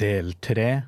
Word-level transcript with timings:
Del 0.00 0.32
3 0.40 0.82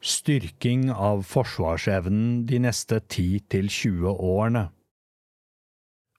Styrking 0.00 0.92
av 0.92 1.24
forsvarsevnen 1.26 2.46
de 2.46 2.60
neste 2.64 2.96
10–20 3.00 4.06
årene. 4.08 4.62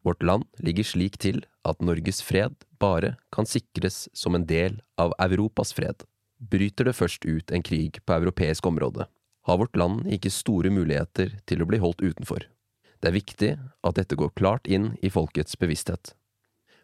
Vårt 0.05 0.21
land 0.23 0.45
ligger 0.61 0.85
slik 0.85 1.15
til 1.23 1.39
at 1.65 1.81
Norges 1.81 2.19
fred 2.21 2.53
bare 2.77 3.15
kan 3.33 3.49
sikres 3.49 4.03
som 4.13 4.37
en 4.37 4.45
del 4.45 4.77
av 5.01 5.15
Europas 5.25 5.73
fred. 5.73 6.03
Bryter 6.37 6.91
det 6.91 6.97
først 6.99 7.25
ut 7.25 7.55
en 7.55 7.65
krig 7.65 7.97
på 8.05 8.17
europeisk 8.19 8.67
område, 8.67 9.07
har 9.47 9.61
vårt 9.63 9.79
land 9.79 10.05
ikke 10.13 10.29
store 10.29 10.69
muligheter 10.75 11.39
til 11.49 11.63
å 11.63 11.69
bli 11.71 11.79
holdt 11.81 12.03
utenfor. 12.03 12.45
Det 12.99 13.09
er 13.09 13.17
viktig 13.17 13.53
at 13.57 13.97
dette 13.97 14.19
går 14.19 14.35
klart 14.35 14.67
inn 14.67 14.91
i 15.01 15.09
folkets 15.09 15.57
bevissthet. 15.57 16.13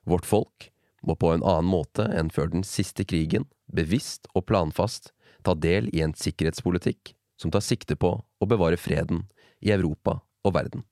Vårt 0.10 0.26
folk 0.26 0.72
må 1.06 1.14
på 1.20 1.36
en 1.36 1.46
annen 1.46 1.70
måte 1.70 2.08
enn 2.08 2.34
før 2.34 2.50
den 2.56 2.66
siste 2.66 3.06
krigen, 3.06 3.46
bevisst 3.70 4.32
og 4.34 4.48
planfast, 4.50 5.12
ta 5.46 5.56
del 5.56 5.90
i 5.94 6.02
en 6.06 6.16
sikkerhetspolitikk 6.18 7.14
som 7.42 7.52
tar 7.54 7.64
sikte 7.66 7.98
på 8.00 8.12
å 8.18 8.50
bevare 8.50 8.80
freden 8.80 9.26
i 9.62 9.72
Europa 9.76 10.20
og 10.46 10.56
verden. 10.58 10.86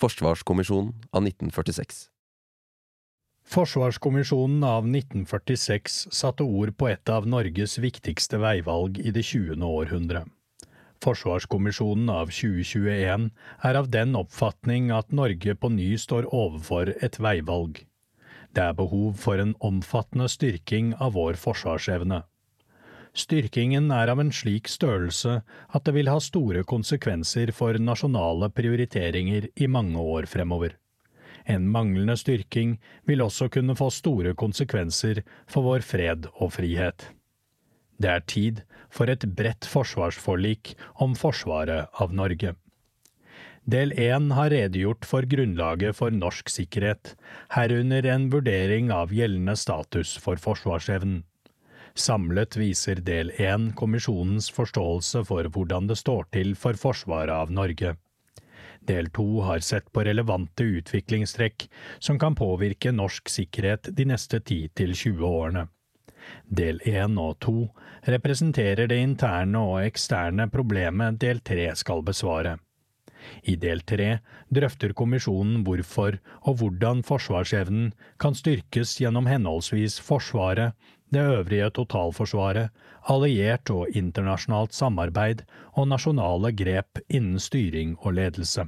Forsvarskommisjonen 0.00 0.94
av 1.12 1.22
1946 1.22 2.08
Forsvarskommisjonen 3.52 4.62
av 4.64 4.86
1946 4.86 5.96
satte 6.14 6.46
ord 6.46 6.76
på 6.78 6.88
et 6.92 7.10
av 7.10 7.26
Norges 7.28 7.74
viktigste 7.82 8.38
veivalg 8.40 9.00
i 9.02 9.10
det 9.14 9.24
20. 9.26 9.58
århundre. 9.66 10.24
Forsvarskommisjonen 11.02 12.10
av 12.14 12.30
2021 12.30 13.30
er 13.66 13.78
av 13.78 13.90
den 13.90 14.14
oppfatning 14.16 14.92
at 14.94 15.10
Norge 15.10 15.56
på 15.58 15.72
ny 15.74 15.90
står 15.98 16.30
overfor 16.30 16.94
et 17.02 17.18
veivalg. 17.18 17.82
Det 18.54 18.62
er 18.62 18.76
behov 18.78 19.18
for 19.18 19.42
en 19.42 19.56
omfattende 19.64 20.28
styrking 20.30 20.94
av 21.02 21.16
vår 21.18 21.40
forsvarsevne. 21.40 22.22
Styrkingen 23.12 23.90
er 23.92 24.08
av 24.08 24.20
en 24.22 24.30
slik 24.32 24.70
størrelse 24.72 25.42
at 25.44 25.84
det 25.84 25.92
vil 25.98 26.08
ha 26.08 26.16
store 26.22 26.62
konsekvenser 26.64 27.52
for 27.52 27.76
nasjonale 27.76 28.48
prioriteringer 28.56 29.50
i 29.52 29.68
mange 29.68 30.00
år 30.00 30.28
fremover. 30.30 30.78
En 31.44 31.66
manglende 31.68 32.16
styrking 32.16 32.78
vil 33.08 33.24
også 33.24 33.50
kunne 33.52 33.76
få 33.76 33.90
store 33.92 34.32
konsekvenser 34.38 35.20
for 35.50 35.66
vår 35.66 35.84
fred 35.84 36.28
og 36.38 36.54
frihet. 36.56 37.10
Det 38.00 38.10
er 38.10 38.24
tid 38.26 38.62
for 38.92 39.10
et 39.12 39.26
bredt 39.36 39.68
forsvarsforlik 39.68 40.72
om 41.04 41.16
forsvaret 41.18 41.92
av 42.00 42.14
Norge. 42.16 42.54
Del 43.62 43.92
1 43.94 44.32
har 44.34 44.50
redegjort 44.50 45.04
for 45.06 45.28
grunnlaget 45.28 45.94
for 45.94 46.10
norsk 46.10 46.48
sikkerhet, 46.50 47.12
herunder 47.54 48.08
en 48.10 48.26
vurdering 48.32 48.90
av 48.90 49.12
gjeldende 49.14 49.54
status 49.60 50.16
for 50.18 50.40
forsvarsevnen. 50.40 51.22
Samlet 51.94 52.56
viser 52.56 53.02
del 53.04 53.30
én 53.36 53.72
kommisjonens 53.76 54.48
forståelse 54.54 55.24
for 55.28 55.48
hvordan 55.52 55.90
det 55.90 55.98
står 56.00 56.30
til 56.32 56.54
for 56.56 56.78
forsvaret 56.80 57.34
av 57.34 57.52
Norge. 57.52 57.96
Del 58.88 59.10
to 59.14 59.26
har 59.46 59.60
sett 59.62 59.92
på 59.92 60.02
relevante 60.08 60.64
utviklingstrekk 60.80 61.68
som 61.98 62.18
kan 62.18 62.34
påvirke 62.34 62.90
norsk 62.92 63.28
sikkerhet 63.30 63.92
de 63.92 64.08
neste 64.08 64.40
10–20 64.40 65.22
årene. 65.28 65.68
Del 66.46 66.80
én 66.86 67.18
og 67.18 67.38
to 67.44 67.68
representerer 68.08 68.88
det 68.90 68.98
interne 69.02 69.58
og 69.58 69.84
eksterne 69.84 70.48
problemet 70.50 71.20
del 71.22 71.42
tre 71.44 71.70
skal 71.78 72.02
besvare. 72.06 72.56
I 73.46 73.54
del 73.54 73.84
tre 73.86 74.16
drøfter 74.50 74.94
kommisjonen 74.98 75.62
hvorfor 75.66 76.18
og 76.42 76.58
hvordan 76.58 77.04
forsvarsevnen 77.06 77.92
kan 78.22 78.34
styrkes 78.34 78.96
gjennom 78.98 79.28
henholdsvis 79.30 80.00
Forsvaret, 80.02 80.74
det 81.12 81.22
øvrige 81.22 81.68
totalforsvaret, 81.76 82.70
alliert 83.12 83.70
og 83.70 83.90
internasjonalt 83.96 84.74
samarbeid 84.74 85.42
og 85.74 85.90
nasjonale 85.90 86.52
grep 86.56 87.02
innen 87.08 87.40
styring 87.40 87.96
og 88.00 88.16
ledelse. 88.18 88.66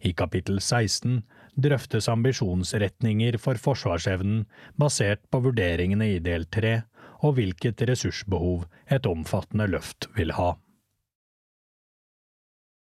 I 0.00 0.12
kapittel 0.14 0.60
16 0.60 1.24
drøftes 1.58 2.08
ambisjonsretninger 2.08 3.38
for 3.42 3.58
forsvarsevnen 3.58 4.44
basert 4.78 5.24
på 5.32 5.42
vurderingene 5.48 6.12
i 6.14 6.22
del 6.22 6.46
3 6.46 6.76
og 7.26 7.34
hvilket 7.34 7.82
ressursbehov 7.90 8.68
et 8.94 9.06
omfattende 9.10 9.66
løft 9.66 10.06
vil 10.14 10.30
ha. 10.38 10.52